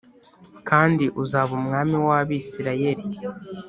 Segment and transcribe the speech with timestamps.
[0.69, 3.03] kandi uzaba umwami w’Abisirayeli